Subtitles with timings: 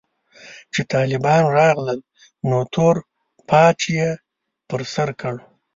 [0.73, 1.99] چې طالبان راغلل
[2.49, 2.95] نو تور
[3.49, 4.09] پاج يې
[4.69, 5.35] پر سر کړ.